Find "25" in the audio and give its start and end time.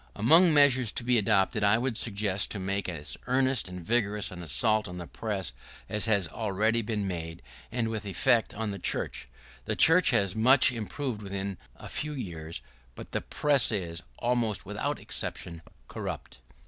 0.15-0.19